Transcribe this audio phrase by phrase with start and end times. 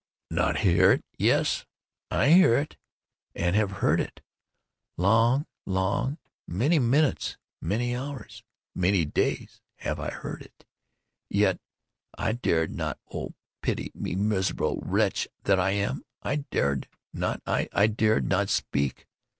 [0.31, 1.63] "Not hear it?—yes,
[2.09, 2.75] I hear it,
[3.35, 4.19] and have heard it.
[4.97, 8.43] Long—long—long—many minutes, many hours,
[8.73, 11.59] many days, have I heard it—yet
[12.17, 19.05] I dared not—oh, pity me, miserable wretch that I am!—I dared not—I dared not speak!